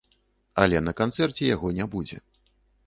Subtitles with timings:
[0.63, 2.17] Але на канцэрце яго не будзе.